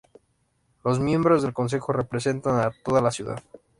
Los 0.83 0.99
miembros 0.99 1.43
del 1.43 1.53
Consejo 1.53 1.93
representan 1.93 2.55
a 2.59 2.71
toda 2.83 3.01
la 3.03 3.11
ciudad. 3.11 3.43